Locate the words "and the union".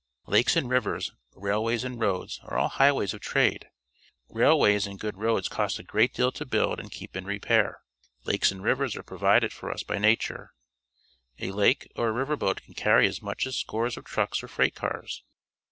4.87-5.13